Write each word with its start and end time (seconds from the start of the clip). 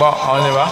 Bon, 0.00 0.14
on 0.30 0.46
y 0.46 0.50
va. 0.50 0.70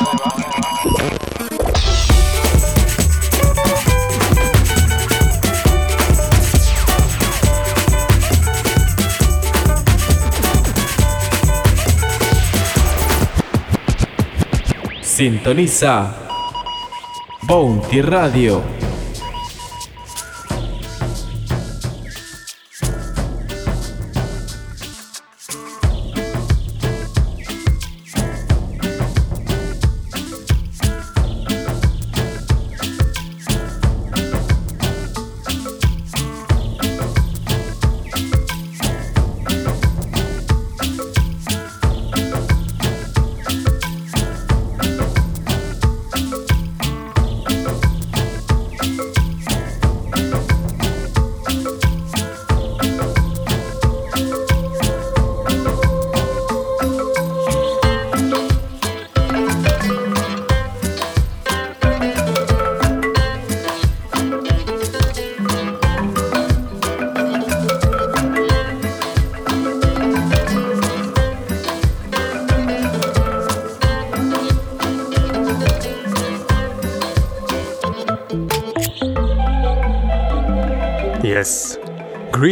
Sintoniza 15.03 16.15
Bounty 17.43 18.01
Radio. 18.01 18.88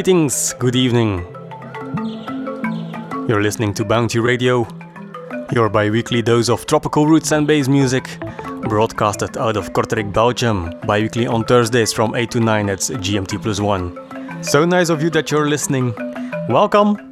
Greetings, 0.07 0.53
good 0.61 0.77
evening. 0.77 1.27
You're 3.29 3.43
listening 3.43 3.75
to 3.75 3.85
Bounty 3.85 4.21
Radio, 4.21 4.65
your 5.51 5.69
bi 5.69 5.91
weekly 5.91 6.23
dose 6.23 6.49
of 6.49 6.65
tropical 6.65 7.09
roots 7.09 7.33
and 7.33 7.45
bass 7.45 7.67
music, 7.67 8.17
broadcasted 8.69 9.37
out 9.37 9.57
of 9.57 9.73
Kortrijk, 9.73 10.13
Belgium, 10.13 10.73
bi 10.87 11.01
weekly 11.01 11.27
on 11.27 11.43
Thursdays 11.43 11.93
from 11.93 12.15
8 12.15 12.31
to 12.31 12.39
9 12.39 12.71
at 12.71 12.79
GMT 12.79 13.43
plus 13.43 13.59
1. 13.59 14.45
So 14.45 14.65
nice 14.65 14.91
of 14.91 15.03
you 15.03 15.11
that 15.11 15.33
you're 15.33 15.49
listening. 15.49 15.93
Welcome! 16.49 17.06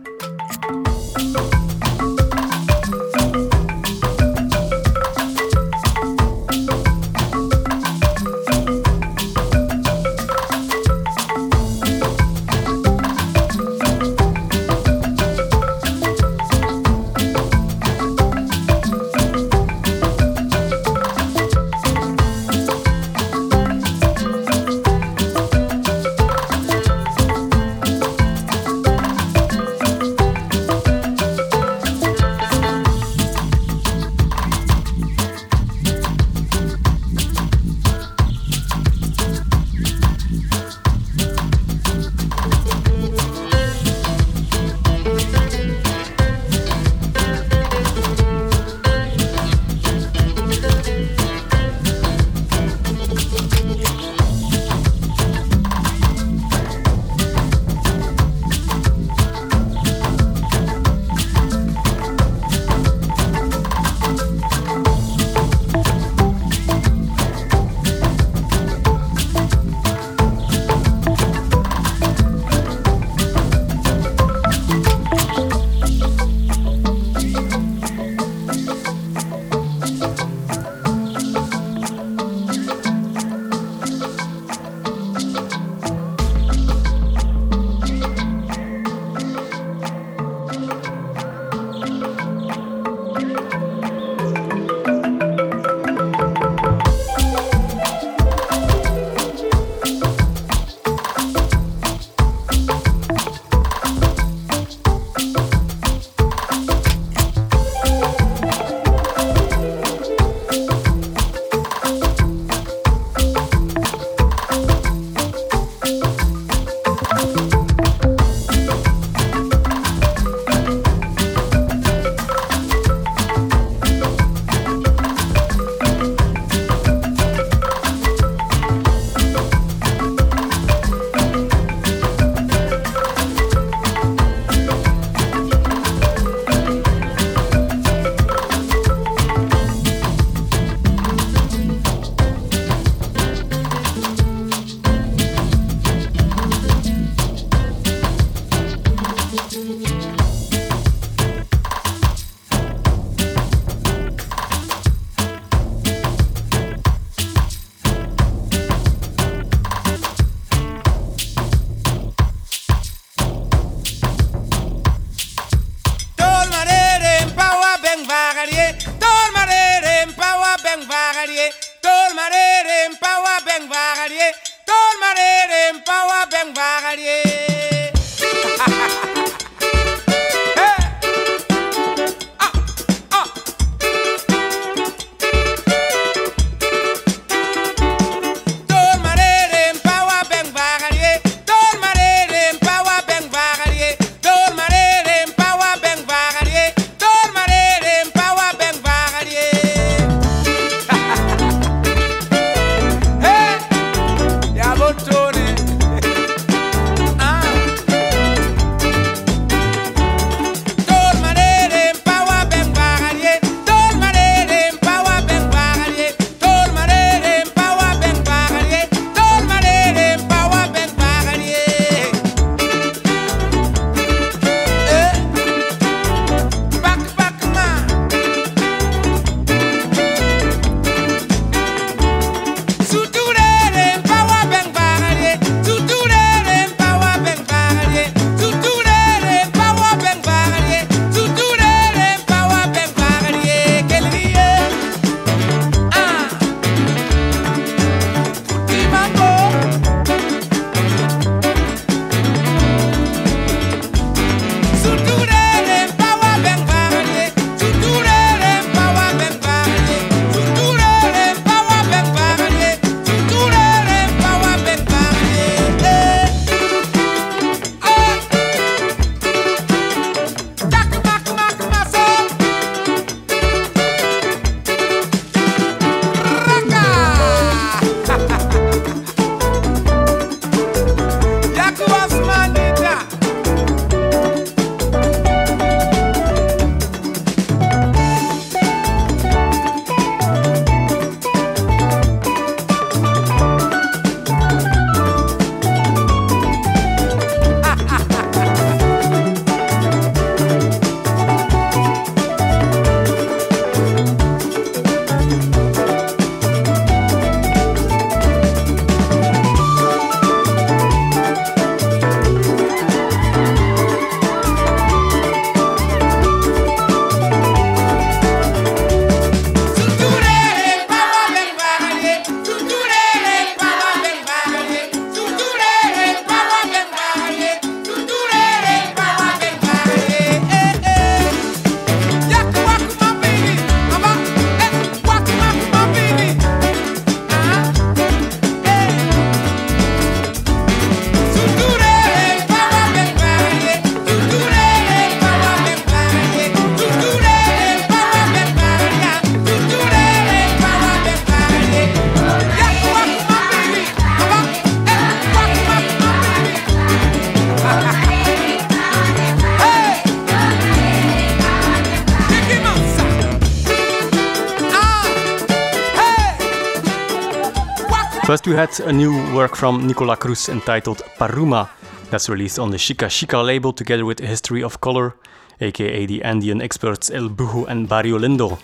First, 368.35 368.49
we 368.49 368.55
had 368.57 368.81
a 368.81 368.93
new 368.93 369.13
work 369.33 369.55
from 369.55 369.87
Nicola 369.87 370.17
Cruz 370.17 370.49
entitled 370.49 371.03
Paruma, 371.21 371.71
that's 372.11 372.29
released 372.29 372.59
on 372.59 372.73
the 372.73 372.77
Shika 372.77 373.07
Shika 373.07 373.41
label 373.47 373.73
together 373.73 374.05
with 374.05 374.19
History 374.19 374.61
of 374.61 374.81
Colour, 374.81 375.15
aka 375.61 376.05
the 376.05 376.21
Andean 376.25 376.61
experts 376.61 377.11
El 377.11 377.29
Búho 377.29 377.69
and 377.69 377.89
Barrio 377.89 378.19
Lindo. 378.19 378.59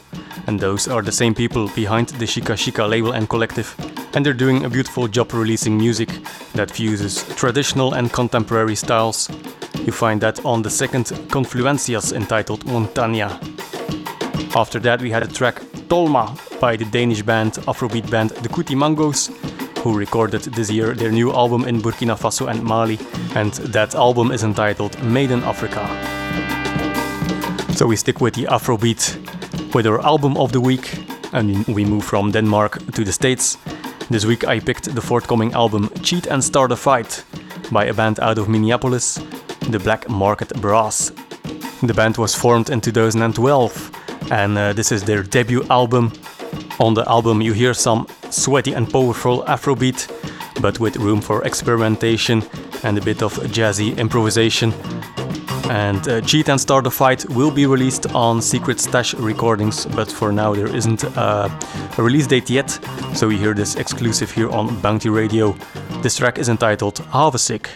And 0.49 0.59
those 0.59 0.89
are 0.89 1.03
the 1.03 1.13
same 1.13 1.37
people 1.37 1.69
behind 1.69 2.09
the 2.09 2.27
Shika 2.27 2.57
Shika 2.57 2.91
label 2.91 3.13
and 3.13 3.29
collective, 3.29 3.77
and 4.13 4.27
they're 4.27 4.33
doing 4.33 4.65
a 4.65 4.69
beautiful 4.69 5.07
job 5.07 5.33
releasing 5.33 5.79
music 5.79 6.09
that 6.55 6.73
fuses 6.73 7.23
traditional 7.37 7.95
and 7.95 8.13
contemporary 8.13 8.75
styles. 8.75 9.31
You 9.87 9.93
find 9.93 10.21
that 10.21 10.45
on 10.45 10.63
the 10.63 10.71
second 10.71 11.05
Confluencias 11.29 12.13
entitled 12.13 12.65
Montaña. 12.65 13.39
After 14.57 14.81
that, 14.81 15.01
we 15.01 15.13
had 15.13 15.23
a 15.23 15.29
track 15.29 15.61
Tolma 15.89 16.37
by 16.61 16.75
the 16.75 16.87
Danish 16.87 17.23
band 17.23 17.53
Afrobeat 17.69 18.11
band 18.11 18.31
The 18.31 18.49
Kutimangoes, 18.49 19.31
who 19.83 19.97
recorded 19.97 20.43
this 20.43 20.71
year 20.71 20.95
their 20.95 21.11
new 21.11 21.33
album 21.33 21.65
in 21.65 21.81
Burkina 21.81 22.17
Faso 22.17 22.49
and 22.51 22.63
Mali, 22.63 22.99
and 23.35 23.53
that 23.73 23.95
album 23.95 24.31
is 24.31 24.45
entitled 24.45 25.03
Made 25.03 25.31
in 25.31 25.43
Africa. 25.43 25.87
So 27.75 27.87
we 27.87 27.97
stick 27.97 28.21
with 28.21 28.35
the 28.35 28.45
Afrobeat 28.45 29.17
with 29.75 29.87
our 29.87 30.01
album 30.05 30.37
of 30.37 30.53
the 30.53 30.61
week, 30.61 30.99
and 31.33 31.67
we 31.67 31.85
move 31.85 32.05
from 32.05 32.31
Denmark 32.31 32.79
to 32.93 33.05
the 33.05 33.13
States. 33.13 33.57
This 34.11 34.25
week 34.25 34.47
I 34.47 34.61
picked 34.61 34.95
the 34.95 35.01
forthcoming 35.01 35.53
album 35.55 35.89
Cheat 36.03 36.27
and 36.27 36.43
Start 36.43 36.73
a 36.73 36.77
Fight 36.77 37.25
by 37.73 37.87
a 37.87 37.95
band 37.95 38.21
out 38.21 38.39
of 38.39 38.49
Minneapolis, 38.49 39.19
the 39.71 39.79
Black 39.79 40.09
Market 40.09 40.53
Brass. 40.61 41.13
The 41.83 41.95
band 41.95 42.19
was 42.19 42.35
formed 42.35 42.69
in 42.69 42.81
2012, 42.81 44.31
and 44.31 44.59
uh, 44.59 44.73
this 44.75 44.93
is 44.93 45.05
their 45.05 45.23
debut 45.23 45.65
album. 45.71 46.13
On 46.79 46.95
the 46.95 47.09
album, 47.09 47.41
you 47.41 47.53
hear 47.53 47.75
some 47.75 48.07
sweaty 48.31 48.73
and 48.73 48.91
powerful 48.91 49.45
Afrobeat, 49.45 50.09
but 50.61 50.81
with 50.81 50.97
room 50.97 51.21
for 51.21 51.45
experimentation 51.45 52.43
and 52.83 52.99
a 52.99 53.01
bit 53.01 53.23
of 53.23 53.35
jazzy 53.53 53.97
improvisation. 53.97 54.73
And 55.71 56.09
uh, 56.09 56.21
Cheat 56.23 56.49
and 56.49 56.61
Start 56.61 56.87
a 56.87 56.91
Fight 56.91 57.29
will 57.31 57.51
be 57.51 57.67
released 57.67 58.13
on 58.15 58.43
Secret 58.43 58.81
Stash 58.81 59.15
Recordings, 59.15 59.87
but 59.87 60.11
for 60.11 60.33
now 60.33 60.53
there 60.55 60.75
isn't 60.75 61.05
a 61.05 61.51
release 61.97 62.27
date 62.27 62.51
yet, 62.51 62.71
so 63.15 63.29
we 63.29 63.37
hear 63.37 63.55
this 63.55 63.77
exclusive 63.77 64.33
here 64.33 64.51
on 64.51 64.81
Bounty 64.81 65.11
Radio. 65.11 65.57
This 66.03 66.17
track 66.17 66.39
is 66.39 66.49
entitled 66.49 66.99
Half 67.13 67.35
A 67.35 67.39
Cig. 67.39 67.69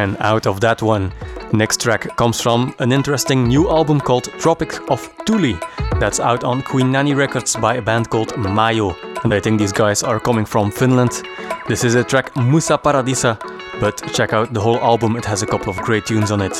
And 0.00 0.16
out 0.20 0.46
of 0.46 0.62
that 0.62 0.80
one, 0.80 1.12
next 1.52 1.82
track 1.82 2.16
comes 2.16 2.40
from 2.40 2.74
an 2.78 2.90
interesting 2.90 3.46
new 3.46 3.68
album 3.68 4.00
called 4.00 4.24
Tropic 4.38 4.90
of 4.90 5.00
Thule 5.26 5.58
that's 6.00 6.18
out 6.18 6.42
on 6.42 6.62
Queen 6.62 6.90
Nanny 6.90 7.12
Records 7.12 7.54
by 7.54 7.74
a 7.74 7.82
band 7.82 8.08
called 8.08 8.30
Maajo. 8.30 8.96
And 9.24 9.34
I 9.34 9.40
think 9.40 9.58
these 9.58 9.72
guys 9.72 10.02
are 10.02 10.18
coming 10.18 10.46
from 10.46 10.70
Finland. 10.70 11.22
This 11.68 11.84
is 11.84 11.96
a 11.96 12.02
track 12.02 12.34
Musa 12.34 12.78
Paradisa, 12.78 13.38
but 13.78 14.02
check 14.14 14.32
out 14.32 14.54
the 14.54 14.60
whole 14.60 14.78
album, 14.78 15.16
it 15.16 15.26
has 15.26 15.42
a 15.42 15.46
couple 15.46 15.68
of 15.68 15.76
great 15.76 16.06
tunes 16.06 16.30
on 16.30 16.40
it. 16.40 16.56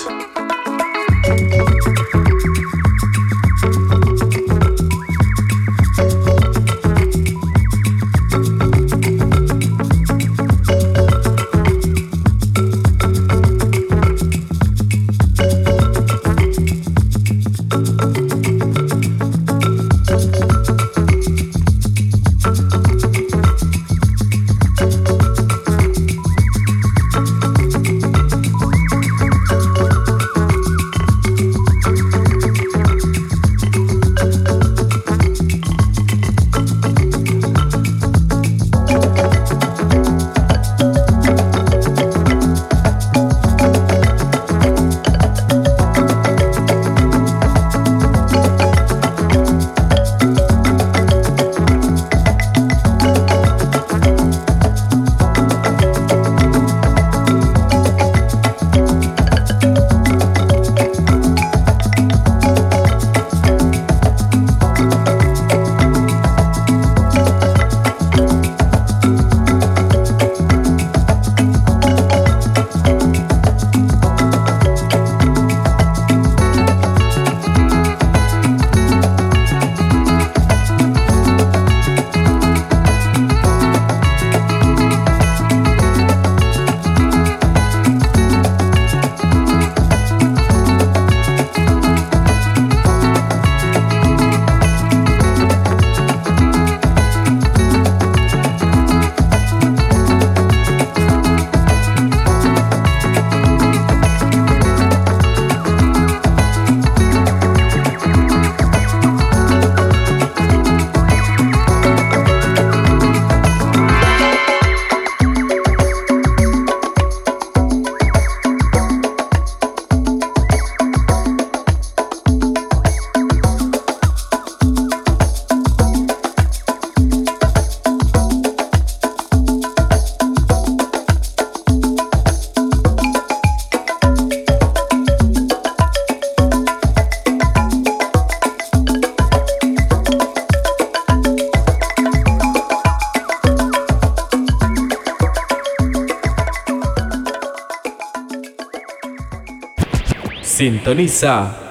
Sintoniza 150.81 151.69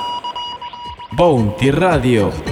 Bounty 1.15 1.71
Radio. 1.71 2.29
Radio 2.29 2.48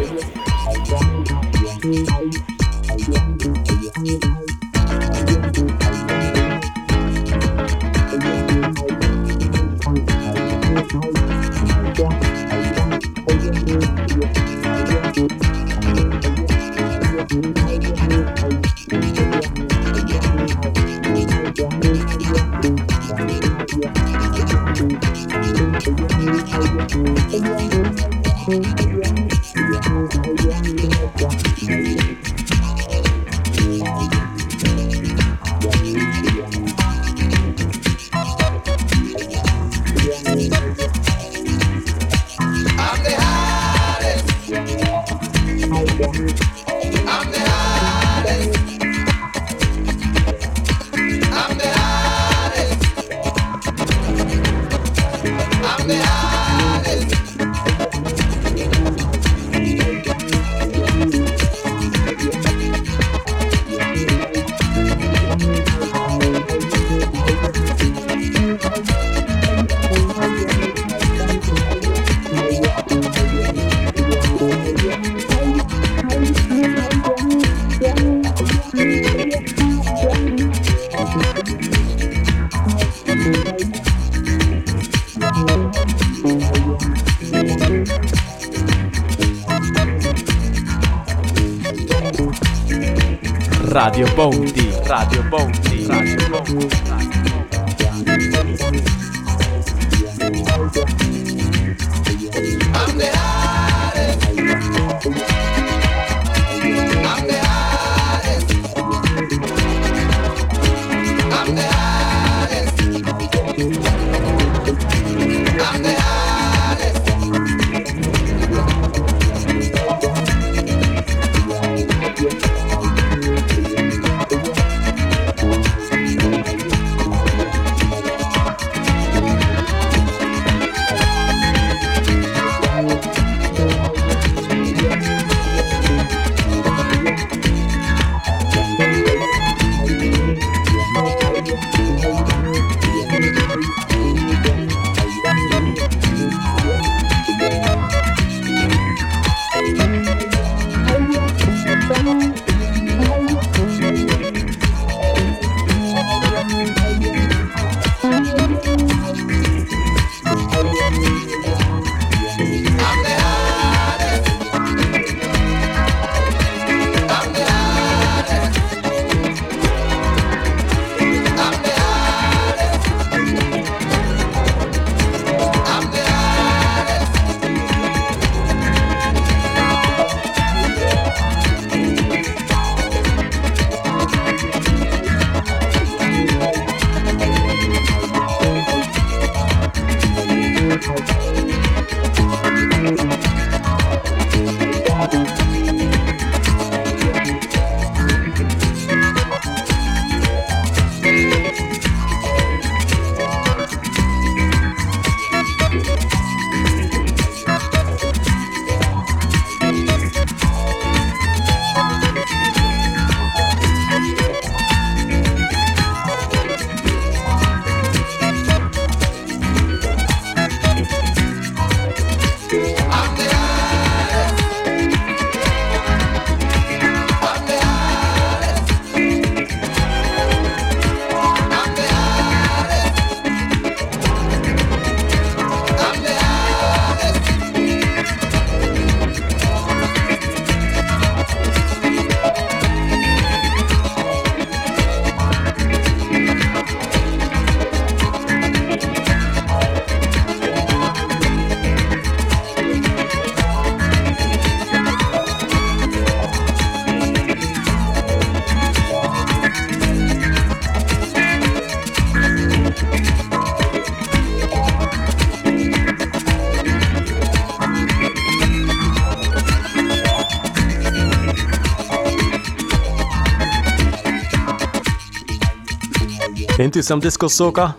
Into 276.60 276.82
some 276.82 277.00
disco 277.00 277.28
soca. 277.28 277.76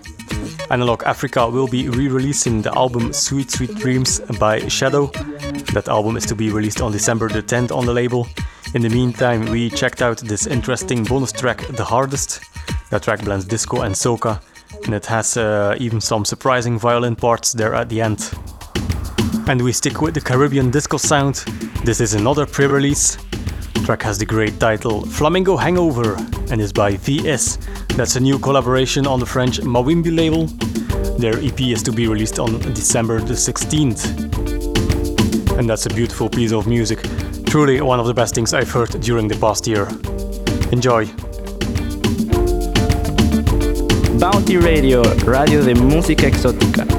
Analog 0.70 1.02
Africa 1.02 1.48
will 1.48 1.66
be 1.66 1.88
re 1.88 2.06
releasing 2.06 2.62
the 2.62 2.72
album 2.76 3.12
Sweet 3.12 3.50
Sweet 3.50 3.74
Dreams 3.74 4.20
by 4.38 4.68
Shadow. 4.68 5.06
That 5.72 5.88
album 5.88 6.16
is 6.16 6.24
to 6.26 6.36
be 6.36 6.50
released 6.50 6.80
on 6.80 6.92
December 6.92 7.28
the 7.28 7.42
10th 7.42 7.76
on 7.76 7.86
the 7.86 7.92
label. 7.92 8.28
In 8.74 8.82
the 8.82 8.88
meantime, 8.88 9.46
we 9.46 9.68
checked 9.68 10.00
out 10.00 10.18
this 10.18 10.46
interesting 10.46 11.02
bonus 11.02 11.32
track, 11.32 11.66
D'Hardest. 11.74 12.40
That 12.90 13.02
track 13.02 13.24
blends 13.24 13.44
disco 13.44 13.80
and 13.80 13.96
soca, 13.96 14.40
and 14.84 14.94
it 14.94 15.06
has 15.06 15.36
uh, 15.36 15.74
even 15.80 16.00
some 16.00 16.24
surprising 16.24 16.78
violin 16.78 17.16
parts 17.16 17.52
there 17.52 17.74
at 17.74 17.88
the 17.88 18.00
end. 18.00 18.30
And 19.48 19.60
we 19.60 19.72
stick 19.72 20.00
with 20.00 20.14
the 20.14 20.20
Caribbean 20.20 20.70
disco 20.70 20.98
sound. 20.98 21.34
This 21.84 22.00
is 22.00 22.14
another 22.14 22.46
pre 22.46 22.66
release. 22.66 23.18
Track 23.84 24.02
has 24.02 24.18
the 24.18 24.26
great 24.26 24.60
title 24.60 25.04
Flamingo 25.04 25.56
Hangover 25.56 26.14
and 26.52 26.60
is 26.60 26.72
by 26.72 26.96
VS. 26.96 27.58
That's 27.98 28.14
a 28.14 28.20
new 28.20 28.38
collaboration 28.38 29.08
on 29.08 29.18
the 29.18 29.26
French 29.26 29.58
Mawimbi 29.58 30.16
label. 30.16 30.46
Their 31.18 31.36
EP 31.44 31.60
is 31.62 31.82
to 31.82 31.90
be 31.90 32.06
released 32.06 32.38
on 32.38 32.60
December 32.72 33.20
the 33.20 33.34
16th. 33.34 34.06
And 35.58 35.68
that's 35.68 35.86
a 35.86 35.88
beautiful 35.88 36.28
piece 36.28 36.52
of 36.52 36.68
music. 36.68 37.00
Truly 37.46 37.80
one 37.80 37.98
of 37.98 38.06
the 38.06 38.14
best 38.14 38.36
things 38.36 38.54
I've 38.54 38.70
heard 38.70 38.90
during 39.00 39.26
the 39.26 39.36
past 39.38 39.66
year. 39.66 39.88
Enjoy. 40.70 41.06
Bounty 44.20 44.58
Radio, 44.58 45.02
radio 45.24 45.60
de 45.64 45.74
música 45.74 46.28
exótica. 46.28 46.97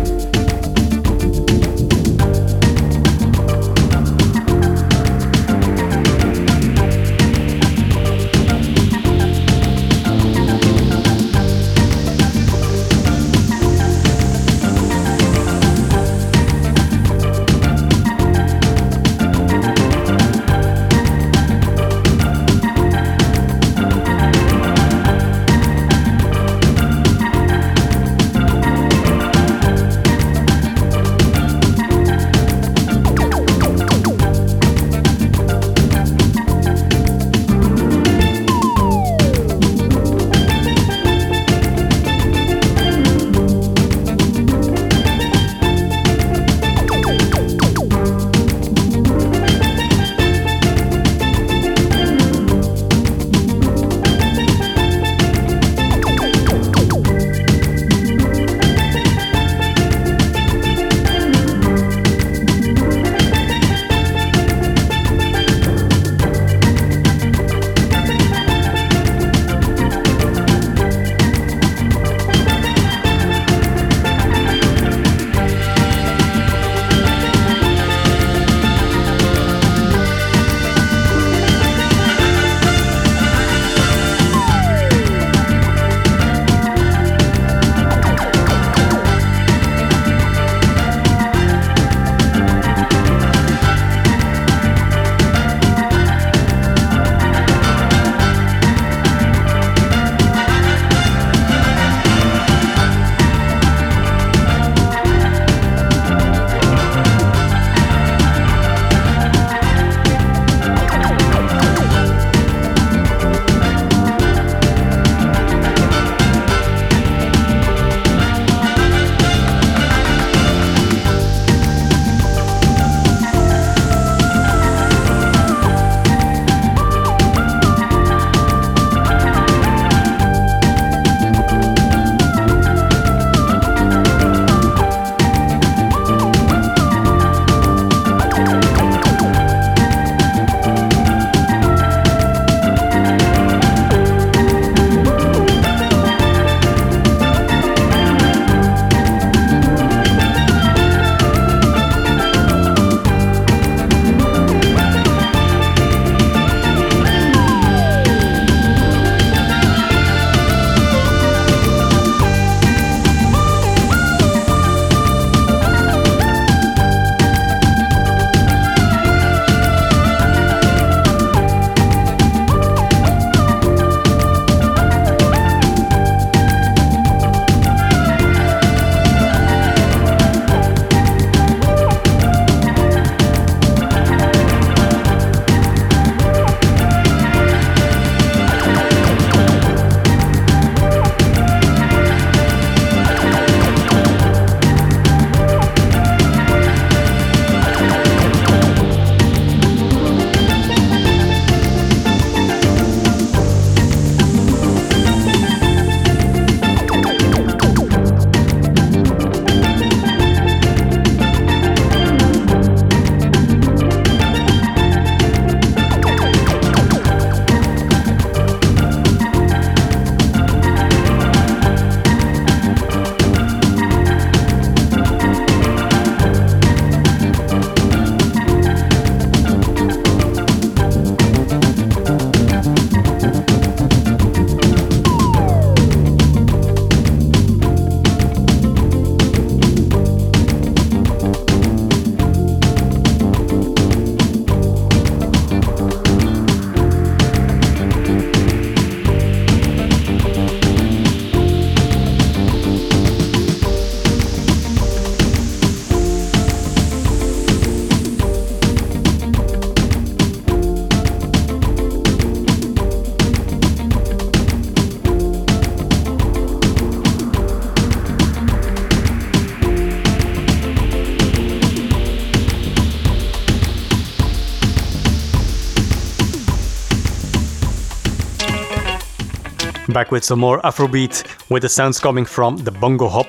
Back 279.89 280.11
with 280.11 280.23
some 280.23 280.39
more 280.39 280.61
Afrobeat, 280.61 281.25
with 281.49 281.63
the 281.63 281.69
sounds 281.69 281.99
coming 281.99 282.23
from 282.23 282.57
the 282.57 282.69
bongo 282.69 283.07
hop. 283.07 283.25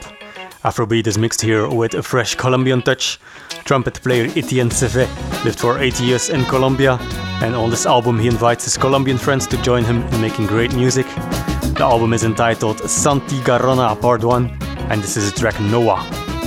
Afrobeat 0.62 1.06
is 1.06 1.16
mixed 1.16 1.40
here 1.40 1.66
with 1.66 1.94
a 1.94 2.02
fresh 2.02 2.34
Colombian 2.34 2.82
touch. 2.82 3.18
Trumpet 3.64 4.02
player 4.02 4.26
Etienne 4.36 4.68
Sevet 4.68 5.08
lived 5.42 5.58
for 5.58 5.78
80 5.78 6.04
years 6.04 6.28
in 6.28 6.44
Colombia, 6.44 6.98
and 7.42 7.54
on 7.54 7.70
this 7.70 7.86
album 7.86 8.18
he 8.18 8.28
invites 8.28 8.64
his 8.64 8.76
Colombian 8.76 9.16
friends 9.16 9.46
to 9.46 9.56
join 9.62 9.84
him 9.84 10.02
in 10.02 10.20
making 10.20 10.48
great 10.48 10.74
music. 10.74 11.06
The 11.76 11.84
album 11.84 12.12
is 12.12 12.24
entitled 12.24 12.76
Satingarona 12.76 13.98
Part 13.98 14.22
1, 14.22 14.58
and 14.90 15.02
this 15.02 15.16
is 15.16 15.32
the 15.32 15.40
track 15.40 15.54
Nowa. 15.54 16.39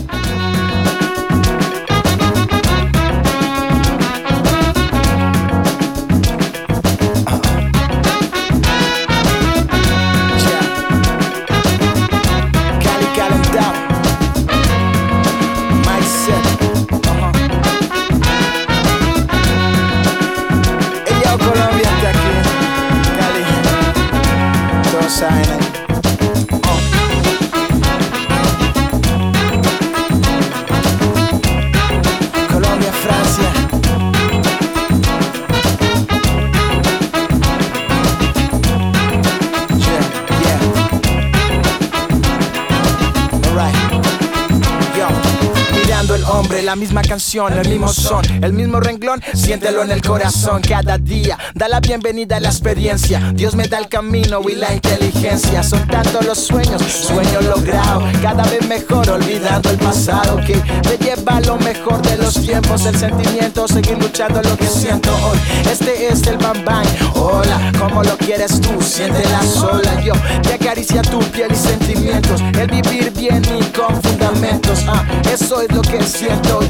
La 46.73 46.77
misma 46.77 47.03
canción, 47.03 47.53
el 47.53 47.69
mismo 47.69 47.87
son, 47.87 48.25
el 48.43 48.51
mismo 48.51 48.79
renglón, 48.79 49.21
siéntelo 49.35 49.83
en 49.83 49.91
el 49.91 50.01
corazón 50.01 50.59
cada 50.67 50.97
día. 50.97 51.37
Da 51.53 51.67
la 51.67 51.79
bienvenida 51.79 52.37
a 52.37 52.39
la 52.39 52.49
experiencia. 52.49 53.31
Dios 53.35 53.53
me 53.53 53.67
da 53.67 53.77
el 53.77 53.87
camino 53.89 54.41
y 54.49 54.55
la 54.55 54.73
inteligencia. 54.73 55.61
Son 55.61 55.85
tantos 55.85 56.25
los 56.25 56.39
sueños, 56.39 56.81
sueño 56.81 57.41
logrado, 57.41 58.01
cada 58.23 58.41
vez 58.45 58.67
mejor, 58.67 59.07
olvidando 59.07 59.69
el 59.69 59.77
pasado 59.77 60.37
que 60.37 60.55
me 60.55 60.97
lleva 60.97 61.39
lo 61.41 61.57
mejor 61.57 62.01
de 62.01 62.17
los 62.17 62.41
tiempos, 62.41 62.87
el 62.87 62.97
sentimiento, 62.97 63.67
seguir 63.67 63.99
luchando 63.99 64.41
lo 64.41 64.57
que 64.57 64.65
siento 64.65 65.11
hoy. 65.27 65.37
Este 65.71 66.07
es 66.07 66.25
el 66.25 66.39
Bam. 66.39 66.65
Hola, 67.13 67.71
como 67.77 68.01
lo 68.01 68.17
quieres 68.17 68.59
tú, 68.61 68.81
siéntela 68.81 69.43
sola. 69.43 70.01
Yo 70.01 70.13
te 70.41 70.55
acaricia 70.55 71.03
tu 71.03 71.19
piel 71.19 71.51
y 71.51 71.55
sentimientos, 71.55 72.41
el 72.41 72.65
vivir 72.65 73.11
bien 73.11 73.43
y 73.45 73.63
con 73.77 74.01
fundamentos. 74.01 74.85
Ah, 74.87 75.05
eso 75.31 75.61
es 75.61 75.71
lo 75.71 75.81
que 75.81 76.01
siento 76.01 76.62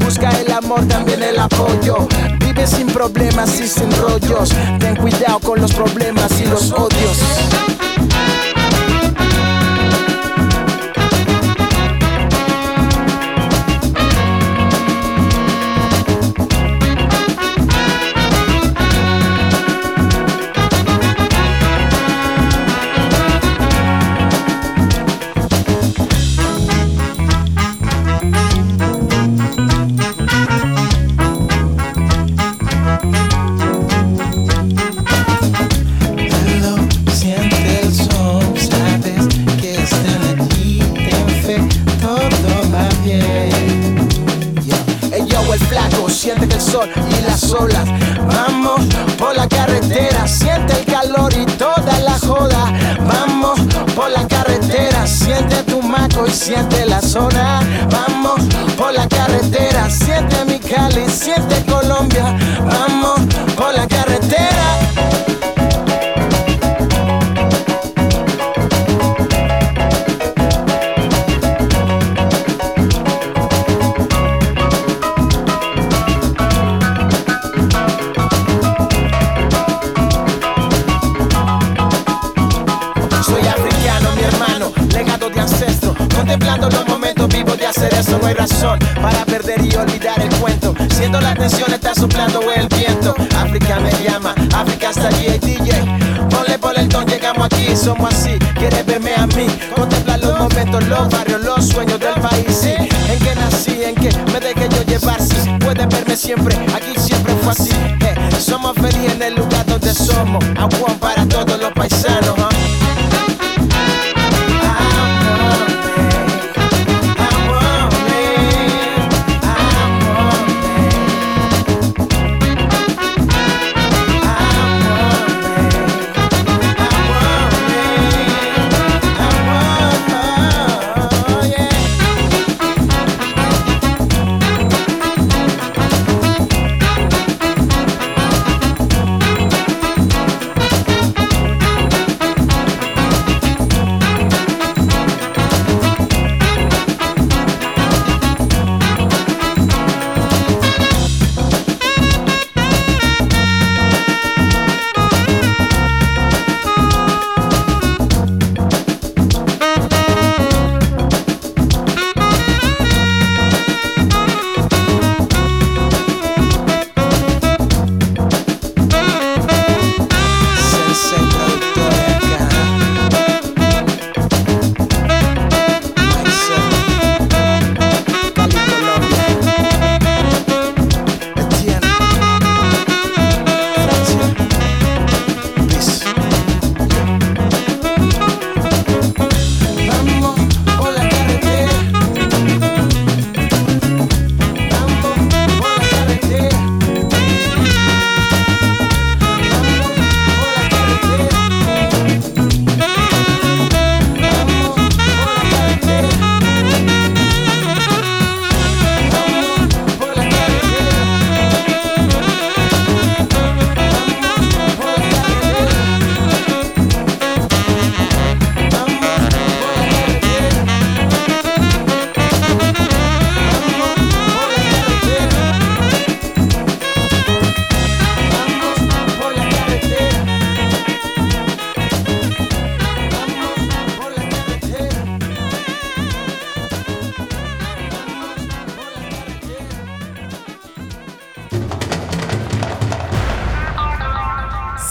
Busca 0.00 0.30
el 0.40 0.52
amor, 0.52 0.86
también 0.86 1.22
el 1.22 1.38
apoyo. 1.38 2.08
Vive 2.40 2.66
sin 2.66 2.86
problemas 2.88 3.60
y 3.60 3.68
sin 3.68 3.90
rollos. 3.96 4.50
Ten 4.78 4.96
cuidado 4.96 5.38
con 5.40 5.60
los 5.60 5.72
problemas 5.72 6.40
y 6.40 6.46
los 6.46 6.72
odios. 6.72 7.18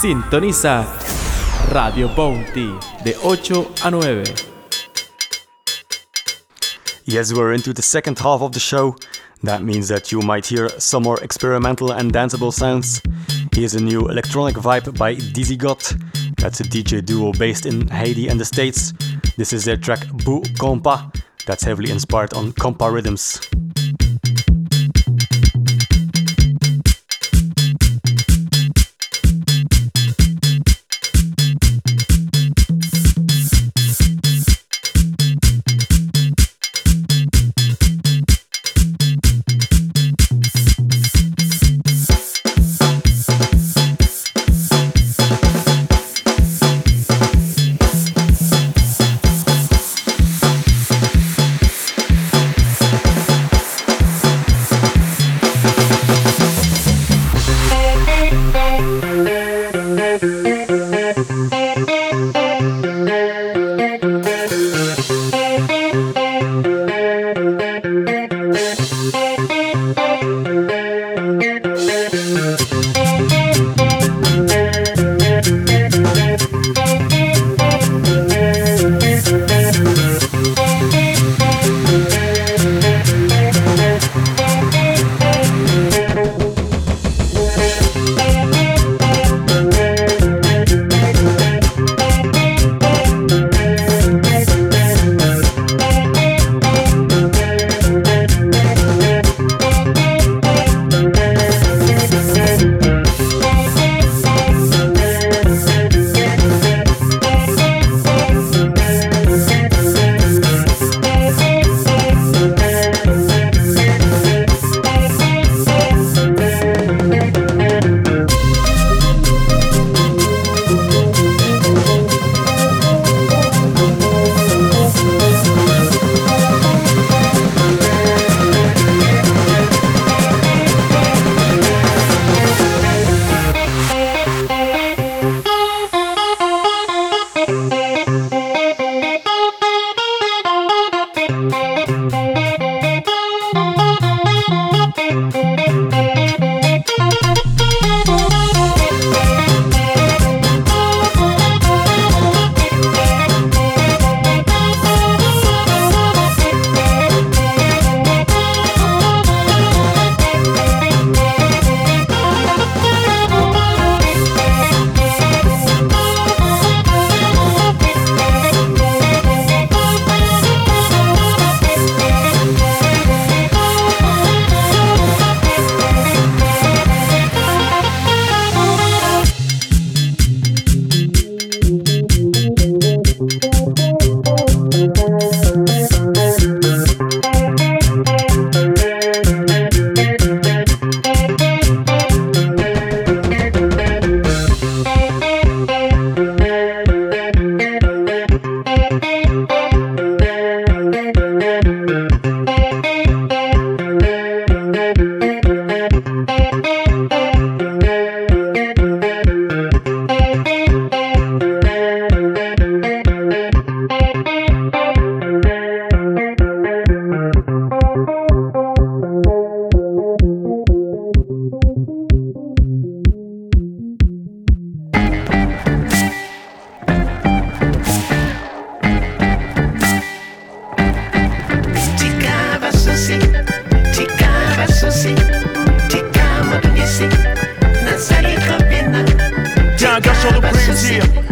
Sintoniza 0.10 0.88
Radio 1.72 2.08
Bounty 2.08 2.74
de 3.04 3.14
8 3.24 3.84
a 3.84 3.92
9. 3.92 4.24
Yes, 7.06 7.32
we're 7.32 7.54
into 7.54 7.74
the 7.74 7.84
second 7.84 8.18
half 8.18 8.42
of 8.42 8.52
the 8.52 8.60
show. 8.60 8.96
That 9.44 9.62
means 9.62 9.88
that 9.90 10.12
you 10.12 10.22
might 10.22 10.48
hear 10.48 10.68
some 10.80 11.04
more 11.04 11.20
experimental 11.22 11.92
and 11.92 12.12
danceable 12.12 12.52
sounds. 12.52 13.04
Here's 13.54 13.76
a 13.76 13.80
new 13.80 14.08
electronic 14.08 14.56
vibe 14.56 14.98
by 14.98 15.14
DZGot. 15.14 16.36
That's 16.38 16.60
a 16.60 16.64
DJ 16.64 17.06
duo 17.06 17.32
based 17.34 17.68
in 17.68 17.88
Haiti 17.90 18.30
and 18.30 18.40
the 18.40 18.46
States. 18.46 18.94
This 19.38 19.54
is 19.54 19.64
their 19.64 19.78
track 19.78 20.08
Bout 20.26 20.46
Konpa, 20.58 21.14
that's 21.46 21.64
heavily 21.64 21.92
inspired 21.92 22.34
on 22.34 22.54
compa 22.54 22.92
rhythms. 22.92 23.40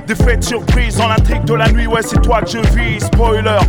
Défaite 0.07 0.41
surprise 0.41 0.95
dans 0.95 1.09
l'intrigue 1.09 1.43
de 1.43 1.53
la 1.53 1.69
nuit, 1.69 1.85
ouais, 1.85 2.01
c'est 2.01 2.21
toi 2.21 2.41
que 2.41 2.49
je 2.49 2.59
vis. 2.73 3.01
Spoiler, 3.01 3.59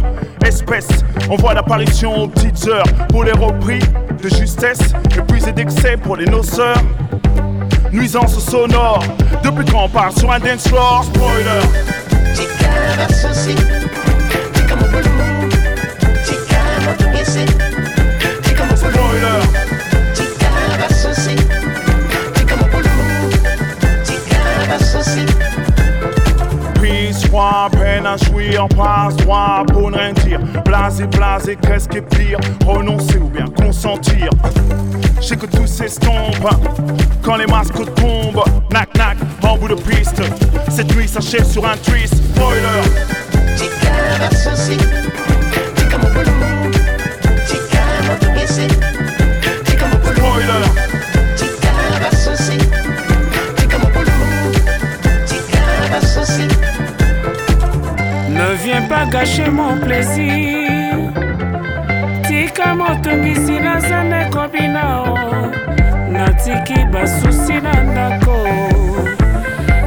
espèce, 0.47 0.87
on 1.29 1.35
voit 1.35 1.53
l'apparition 1.53 2.15
aux 2.15 2.29
petites 2.29 2.69
heures. 2.69 2.87
Pour 3.09 3.25
les 3.25 3.33
repris 3.33 3.81
de 4.23 4.29
justesse, 4.29 4.79
épuisé 5.17 5.51
d'excès 5.51 5.97
pour 5.97 6.15
les 6.17 6.27
noceurs. 6.27 6.81
Nuisance 7.93 8.39
sonore, 8.39 9.03
depuis 9.43 9.65
quand 9.65 9.87
on 9.87 9.89
parle 9.89 10.13
sur 10.13 10.31
un 10.31 10.39
dance 10.39 10.69
floor? 10.69 11.05
Spoiler. 11.13 11.89
À 28.09 28.17
jouir, 28.17 28.67
passe 28.69 29.17
droit 29.17 29.65
pour 29.69 29.91
ne 29.91 29.99
rien 29.99 30.13
dire. 30.13 30.41
Blasé, 30.65 31.07
blasé, 31.07 31.57
qu'est-ce 31.57 31.89
qui 31.89 31.99
est 31.99 32.03
pire 32.03 32.39
Renoncer 32.67 33.19
ou 33.19 33.29
bien 33.29 33.47
consentir 33.47 34.31
Je 35.21 35.27
sais 35.27 35.37
que 35.37 35.47
tout 35.47 35.67
s'estompe 35.67 36.49
quand 37.23 37.37
les 37.37 37.47
masques 37.47 37.85
tombent. 37.97 38.45
Nac, 38.73 38.89
nac, 38.97 39.19
en 39.43 39.57
bout 39.59 39.69
de 39.69 39.75
piste. 39.75 40.23
Cette 40.71 40.95
nuit 40.95 41.09
s'achève 41.09 41.45
sur 41.45 41.67
un 41.67 41.77
twist. 41.77 42.15
Spoiler. 42.15 42.83
Pas 58.83 59.07
gâcher 59.07 59.51
mon 59.51 59.77
plaisir 59.79 61.13
tika 62.29 62.75
motungisi 62.75 63.61
naza 63.61 64.05
ndeko 64.05 64.49
binao 64.53 65.19
natiki 66.13 66.85
basusi 66.93 67.53
na 67.53 67.73
ndako 67.83 68.37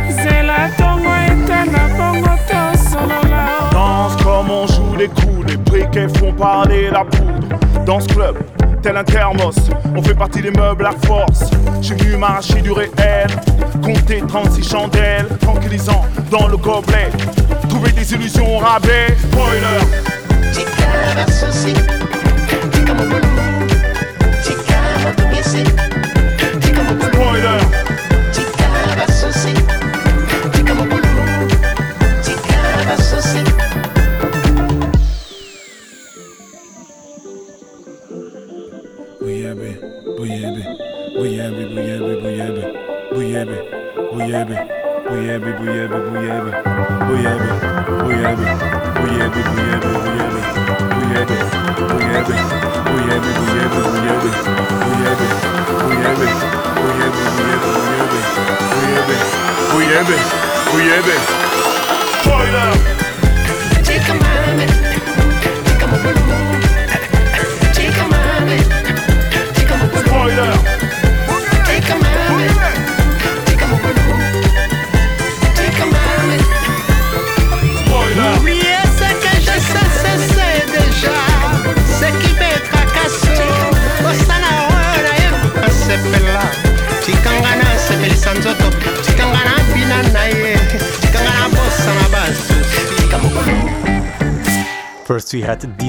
zela 0.09 0.67
ntongo 0.67 1.09
ete 1.25 1.71
na 1.71 1.87
bongo 1.97 2.35
tosolola 2.47 3.47
Danse 3.71 4.23
comme 4.23 4.51
on 4.51 4.67
joue 4.67 4.95
les 4.97 5.07
coups, 5.07 5.45
les 5.47 5.57
briquets 5.57 6.07
font 6.19 6.33
parler 6.33 6.89
la 6.91 7.05
poudre. 7.05 7.57
Dans 7.85 7.99
ce 7.99 8.07
club, 8.07 8.37
tel 8.83 8.97
un 8.97 9.03
thermos, 9.03 9.55
on 9.95 10.03
fait 10.03 10.13
partie 10.13 10.41
des 10.41 10.51
meubles 10.51 10.85
à 10.85 10.93
force. 11.07 11.49
Je 11.81 11.87
suis 11.87 11.95
venu 11.95 12.17
m'arracher 12.17 12.61
du 12.61 12.71
réel, 12.71 13.27
compter 13.81 14.21
36 14.27 14.69
chandelles, 14.69 15.27
tranquillisant 15.39 16.05
dans 16.29 16.47
le 16.47 16.57
gobelet 16.57 17.09
trouver 17.71 17.91
des 17.93 18.03
solutions 18.03 18.55
au 18.55 18.59
rabais. 18.59 19.15
Spoiler. 19.31 19.79
J'ai. 20.51 22.10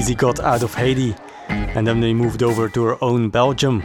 DZGot 0.03 0.41
out 0.41 0.63
of 0.63 0.73
Haiti, 0.73 1.15
and 1.47 1.87
then 1.87 2.01
they 2.01 2.13
moved 2.13 2.43
over 2.43 2.67
to 2.67 2.83
our 2.87 2.97
own 3.01 3.29
Belgium 3.29 3.81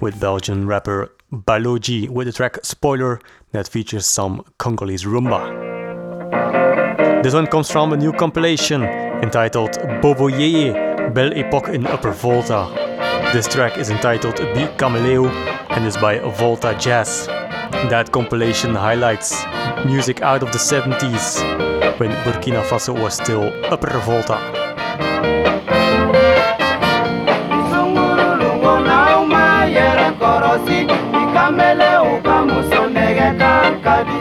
with 0.00 0.20
Belgian 0.20 0.66
rapper 0.66 1.10
Baloji 1.32 2.10
with 2.10 2.26
the 2.26 2.32
track 2.32 2.58
Spoiler 2.62 3.18
that 3.52 3.68
features 3.68 4.04
some 4.04 4.44
Congolese 4.58 5.04
rumba. 5.04 5.40
This 7.22 7.32
one 7.32 7.46
comes 7.46 7.70
from 7.70 7.94
a 7.94 7.96
new 7.96 8.12
compilation 8.12 8.82
entitled 8.82 9.78
Bobo 10.02 10.28
Yéyé 10.28 11.14
Belle 11.14 11.32
Epoque 11.32 11.68
in 11.70 11.86
Upper 11.86 12.12
Volta. 12.12 12.68
This 13.32 13.48
track 13.48 13.78
is 13.78 13.88
entitled 13.88 14.36
Bi 14.36 14.66
Kameleou 14.76 15.30
and 15.70 15.86
is 15.86 15.96
by 15.96 16.18
Volta 16.36 16.76
Jazz. 16.78 17.28
That 17.88 18.12
compilation 18.12 18.74
highlights 18.74 19.42
music 19.86 20.20
out 20.20 20.42
of 20.42 20.52
the 20.52 20.58
70s 20.58 21.40
when 21.98 22.10
Burkina 22.24 22.62
Faso 22.64 22.92
was 22.92 23.14
still 23.14 23.50
Upper 23.72 23.98
Volta. 24.00 24.61
korosi 30.42 30.86
ikamele 31.22 31.90
ukamusondegeka 32.18 33.62
kabi 33.84 34.20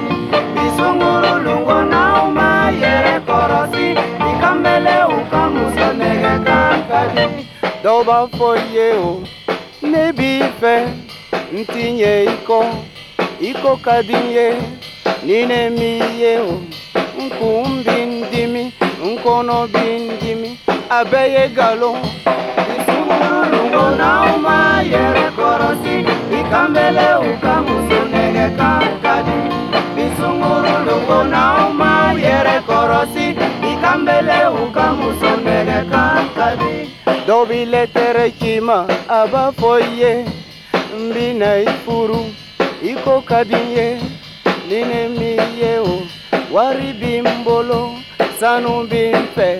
bisungululungo 0.54 1.82
na 1.84 2.24
umayere 2.24 3.20
korosi 3.26 3.88
ikamele 4.32 4.96
ukamusondegeka 5.18 6.58
kabi 6.90 7.26
dɔw 7.84 8.00
b'a 8.08 8.20
fɔ 8.38 8.50
i 8.58 8.66
ye 8.76 8.88
o 9.08 9.12
ne 9.92 10.04
b'i 10.18 10.34
fɛ 10.62 10.76
n 11.54 11.66
ti 11.72 11.84
ɲɛ 11.98 12.14
i 12.30 12.36
kɔ 12.48 12.60
i 13.42 13.52
ko 13.62 13.72
ka 13.86 13.96
ni 15.26 15.38
ne 15.50 15.60
m'i 15.78 15.92
ye 16.22 16.34
o 16.38 16.54
n 17.18 17.30
kun 17.38 17.82
bi 17.86 17.98
n 18.06 18.14
dimi 18.32 18.64
n 19.02 19.18
kɔnɔ 19.24 19.58
bi 19.74 19.86
n 19.98 20.06
dimi 20.22 20.52
a 20.90 21.00
bisungululungo 22.68 23.86
n'aw 23.98 24.38
ma 24.46 24.58
yɛrɛ. 24.94 25.22
kambele 26.52 27.08
ukamusonege 27.34 28.46
kakadi. 28.58 29.38
Bisunguru 29.96 30.74
lungu 30.86 31.24
nauma 31.32 32.14
yere 32.14 32.60
korosi. 32.68 33.28
Ikambele 33.74 34.48
ukamusonege 34.64 35.80
kakadi. 35.92 36.90
Dobiletere 37.28 38.32
cima 38.40 38.88
aba 39.10 39.52
foye. 39.52 40.26
Mbina 41.00 41.58
ifuru 41.60 42.26
iko 42.84 43.22
kadinye 43.22 43.98
nine 44.70 45.08
miyeo 45.10 46.02
wari 46.52 46.94
bimbolo 46.94 47.90
sanu 48.40 48.84
bimpe. 48.88 49.60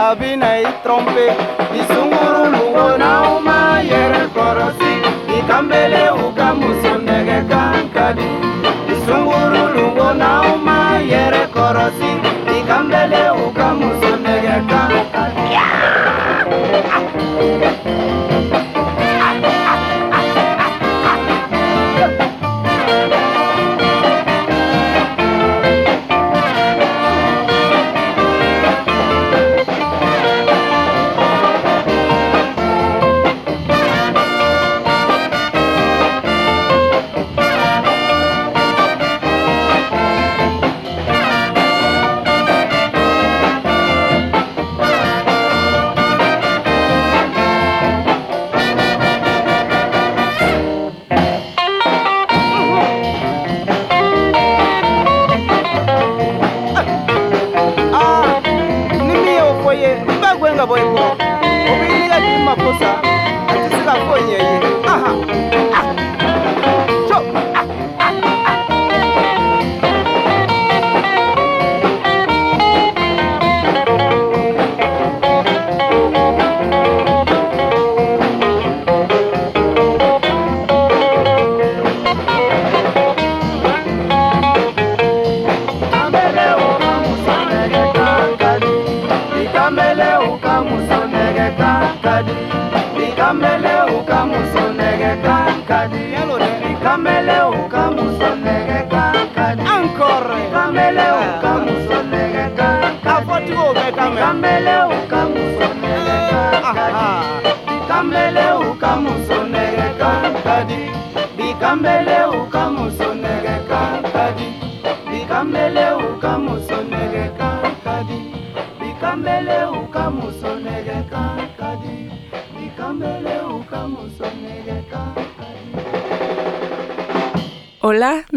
Abinay 0.00 0.64
trompé, 0.82 1.28
Isunguru 1.76 2.44
lungo 2.52 2.96
na 2.96 3.36
uma 3.36 3.80
yere 3.82 4.28
korosi, 4.32 4.92
Ikambele 5.38 6.10
uka 6.26 6.54
musundege 6.54 7.44
kankadi. 7.50 8.24
Isunguru 8.92 9.62
lungo 9.74 10.14
na 10.14 10.40
uma 10.54 10.98
yere 11.04 11.46
korosi, 11.52 12.12
Ikambele 12.58 13.30
uka 13.46 13.74
musundege 13.74 14.09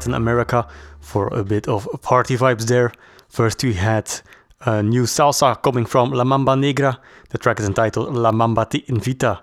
Latin 0.00 0.14
America 0.14 0.66
for 1.00 1.28
a 1.28 1.44
bit 1.44 1.68
of 1.68 1.86
party 2.00 2.34
vibes 2.34 2.66
there. 2.66 2.90
First, 3.28 3.62
we 3.62 3.74
had 3.74 4.10
a 4.64 4.82
new 4.82 5.02
salsa 5.02 5.62
coming 5.62 5.84
from 5.84 6.10
La 6.10 6.24
Mambanegra. 6.24 6.96
The 7.28 7.36
track 7.36 7.60
is 7.60 7.66
entitled 7.66 8.14
La 8.14 8.32
Mamba 8.32 8.64
Te 8.64 8.82
Invita. 8.88 9.42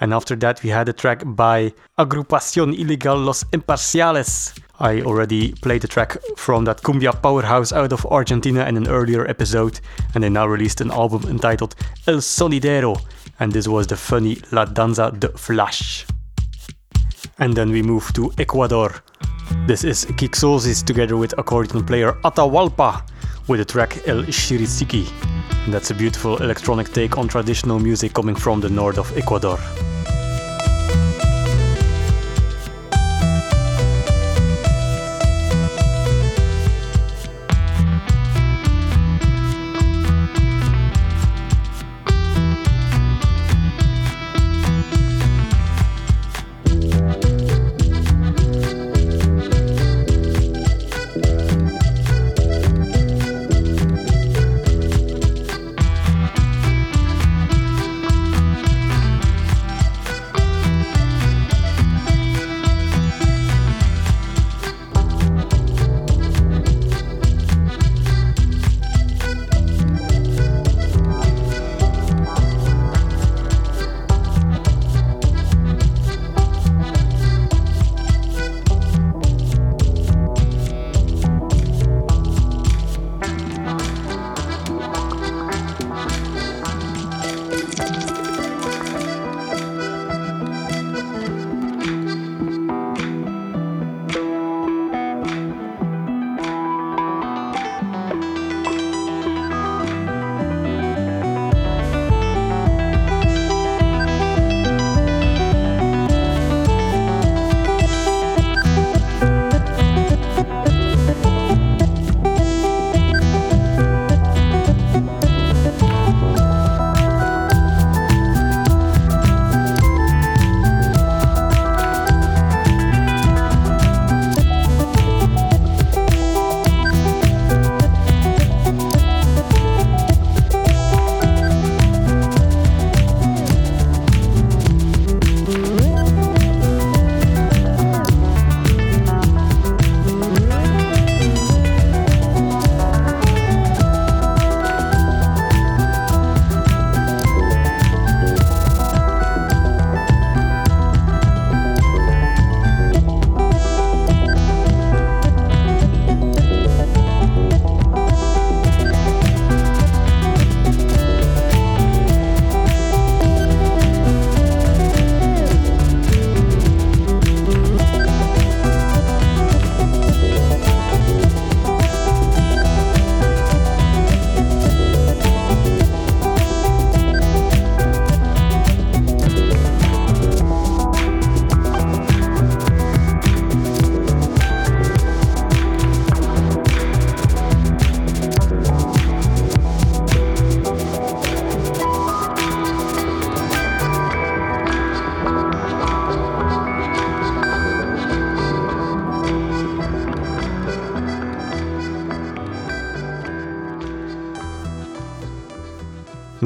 And 0.00 0.14
after 0.14 0.34
that, 0.36 0.62
we 0.62 0.70
had 0.70 0.88
a 0.88 0.94
track 0.94 1.24
by 1.26 1.74
Agrupación 1.98 2.74
Ilegal 2.74 3.22
Los 3.22 3.44
Imparciales. 3.52 4.58
I 4.80 5.02
already 5.02 5.52
played 5.52 5.82
the 5.82 5.88
track 5.88 6.16
from 6.38 6.64
that 6.64 6.80
cumbia 6.80 7.12
powerhouse 7.12 7.70
out 7.74 7.92
of 7.92 8.06
Argentina 8.06 8.64
in 8.64 8.78
an 8.78 8.88
earlier 8.88 9.28
episode, 9.28 9.78
and 10.14 10.24
they 10.24 10.30
now 10.30 10.46
released 10.46 10.80
an 10.80 10.90
album 10.90 11.28
entitled 11.28 11.74
El 12.06 12.22
Sonidero, 12.22 12.98
and 13.40 13.52
this 13.52 13.68
was 13.68 13.88
the 13.88 13.96
funny 13.96 14.38
La 14.52 14.64
Danza 14.64 15.10
de 15.10 15.28
Flash. 15.36 16.06
And 17.38 17.54
then 17.54 17.70
we 17.70 17.82
move 17.82 18.10
to 18.14 18.32
Ecuador. 18.38 19.02
This 19.66 19.84
is 19.84 20.04
Quixosis 20.04 20.84
together 20.84 21.16
with 21.16 21.38
accordion 21.38 21.84
player 21.84 22.16
Ata 22.24 22.42
Wallpa 22.42 23.02
with 23.48 23.60
the 23.60 23.64
track 23.64 24.06
El 24.06 24.22
Chirisiki. 24.24 25.06
And 25.64 25.72
that's 25.72 25.90
a 25.90 25.94
beautiful 25.94 26.36
electronic 26.42 26.92
take 26.92 27.18
on 27.18 27.28
traditional 27.28 27.78
music 27.78 28.14
coming 28.14 28.34
from 28.34 28.60
the 28.60 28.68
north 28.68 28.98
of 28.98 29.16
Ecuador. 29.16 29.58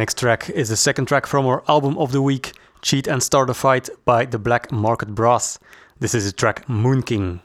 Next 0.03 0.19
track 0.19 0.51
is 0.51 0.69
the 0.69 0.77
second 0.77 1.07
track 1.07 1.29
from 1.29 1.47
our 1.47 1.63
album 1.69 1.97
of 1.97 2.11
the 2.11 2.21
week, 2.21 2.55
Cheat 2.81 3.07
and 3.07 3.23
Start 3.23 3.49
a 3.51 3.55
Fight 3.55 3.89
by 4.05 4.25
the 4.25 4.37
Black 4.37 4.73
Market 4.73 5.15
Brass. 5.15 5.61
This 6.01 6.13
is 6.13 6.25
the 6.25 6.33
track 6.33 6.69
Moon 6.69 7.05
King. 7.05 7.41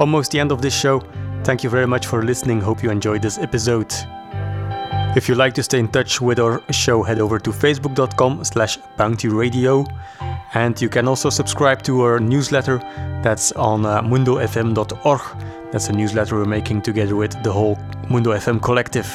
Almost 0.00 0.30
the 0.30 0.40
end 0.40 0.52
of 0.52 0.62
this 0.62 0.74
show. 0.74 1.00
Thank 1.44 1.62
you 1.62 1.70
very 1.70 1.86
much 1.86 2.06
for 2.06 2.22
listening. 2.22 2.60
Hope 2.60 2.82
you 2.82 2.90
enjoyed 2.90 3.22
this 3.22 3.38
episode. 3.38 3.92
If 5.16 5.28
you'd 5.28 5.38
like 5.38 5.54
to 5.54 5.62
stay 5.62 5.78
in 5.78 5.88
touch 5.88 6.20
with 6.20 6.38
our 6.38 6.62
show, 6.72 7.02
head 7.02 7.20
over 7.20 7.38
to 7.38 7.50
facebook.com 7.50 8.44
slash 8.44 8.78
bountyradio. 8.98 9.86
And 10.54 10.80
you 10.80 10.88
can 10.88 11.08
also 11.08 11.30
subscribe 11.30 11.82
to 11.84 12.02
our 12.02 12.20
newsletter 12.20 12.78
that's 13.22 13.52
on 13.52 13.86
uh, 13.86 14.02
mundofm.org. 14.02 15.20
That's 15.72 15.88
a 15.88 15.92
newsletter 15.92 16.36
we're 16.36 16.44
making 16.44 16.82
together 16.82 17.16
with 17.16 17.42
the 17.42 17.52
whole 17.52 17.78
Mundo 18.10 18.32
FM 18.32 18.62
collective. 18.62 19.06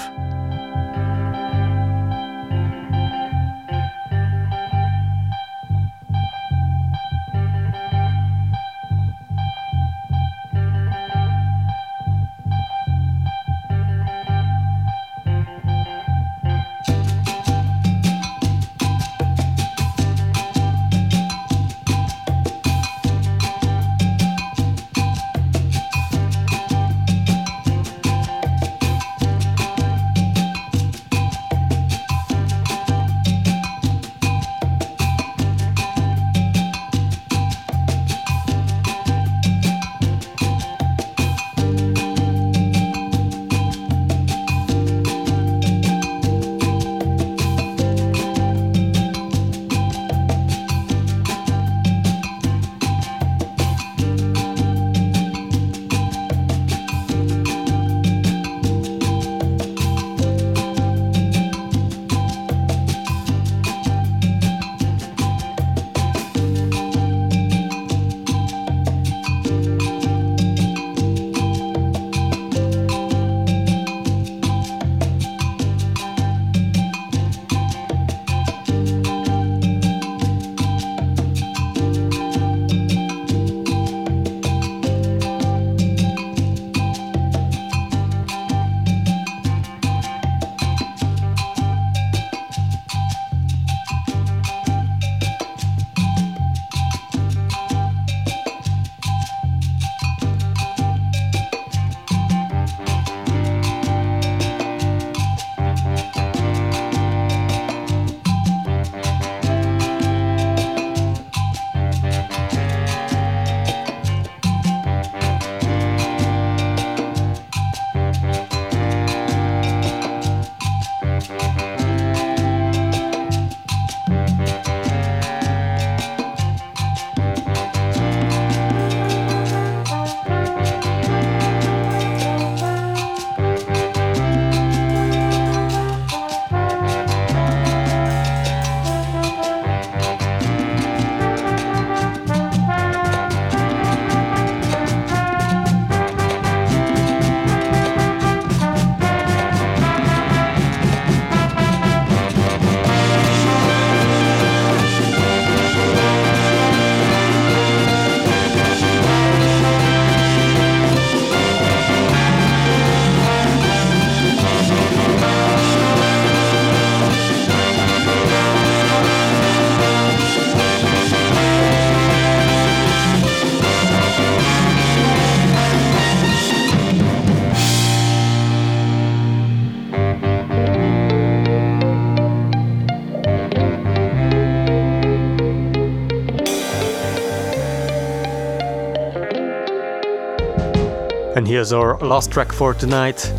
Here's 191.51 191.73
our 191.73 191.97
last 191.97 192.31
track 192.31 192.53
for 192.53 192.73
tonight. 192.73 193.29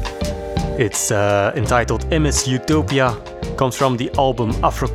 It's 0.78 1.10
uh, 1.10 1.50
entitled 1.56 2.04
MS 2.10 2.46
Utopia, 2.46 3.16
comes 3.56 3.74
from 3.74 3.96
the 3.96 4.10
album 4.18 4.50
Afro 4.62 4.86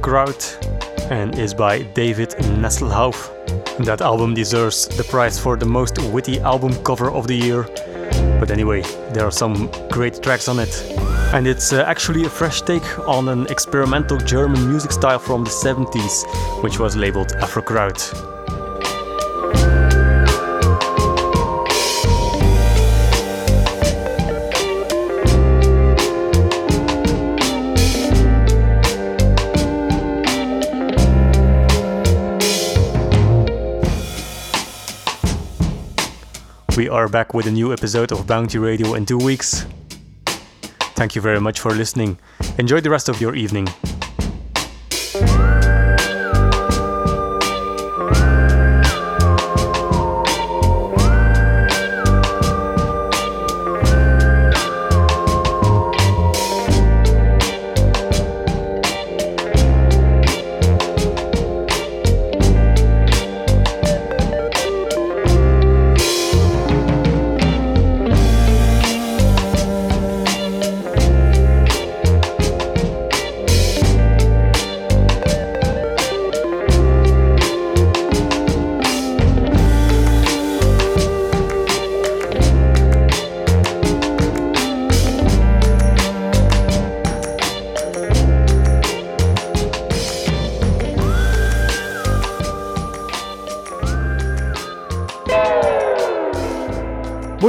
and 1.09 1.36
is 1.39 1.51
by 1.51 1.82
David 1.95 2.36
Nesselhauf. 2.61 3.34
That 3.84 4.01
album 4.01 4.36
deserves 4.36 4.88
the 4.88 5.03
prize 5.03 5.39
for 5.39 5.57
the 5.57 5.65
most 5.65 5.97
witty 6.13 6.39
album 6.41 6.76
cover 6.84 7.09
of 7.09 7.26
the 7.26 7.34
year. 7.34 7.63
But 8.39 8.51
anyway, 8.51 8.84
there 9.13 9.26
are 9.26 9.32
some 9.32 9.72
great 9.89 10.22
tracks 10.22 10.47
on 10.47 10.59
it. 10.59 10.76
And 11.34 11.47
it's 11.47 11.74
uh, 11.74 11.82
actually 11.88 12.26
a 12.26 12.30
fresh 12.30 12.61
take 12.61 12.99
on 12.99 13.30
an 13.30 13.47
experimental 13.47 14.20
German 14.20 14.70
music 14.70 14.91
style 14.91 15.18
from 15.18 15.43
the 15.43 15.49
70s, 15.49 16.24
which 16.61 16.78
was 16.78 16.95
labeled 16.95 17.32
Afro. 17.41 18.36
We 36.78 36.89
are 36.89 37.07
back 37.07 37.34
with 37.34 37.47
a 37.47 37.51
new 37.51 37.73
episode 37.73 38.11
of 38.11 38.28
Bounty 38.28 38.59
Radio 38.59 38.93
in 38.93 39.03
two 39.03 39.17
weeks. 39.17 39.65
Thank 40.93 41.15
you 41.15 41.21
very 41.23 41.41
much 41.41 41.59
for 41.59 41.71
listening. 41.71 42.19
Enjoy 42.59 42.82
the 42.82 42.91
rest 42.91 43.09
of 43.09 43.19
your 43.19 43.34
evening. 43.34 43.67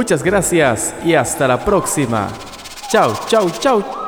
Muchas 0.09 0.23
gracias 0.23 0.95
y 1.05 1.13
hasta 1.13 1.47
la 1.47 1.63
próxima. 1.63 2.29
Chao, 2.89 3.13
chao, 3.27 3.47
chao, 3.51 3.98